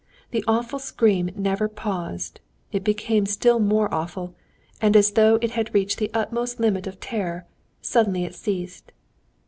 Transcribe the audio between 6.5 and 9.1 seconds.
limit of terror, suddenly it ceased.